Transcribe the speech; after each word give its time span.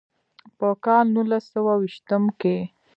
پۀ 0.57 0.69
کال 0.83 1.05
نولس 1.15 1.43
سوه 1.53 1.73
ويشتم 1.77 2.23
کښې 2.39 2.57